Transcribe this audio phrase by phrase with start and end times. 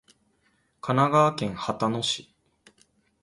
[0.81, 2.33] 神奈川県秦野市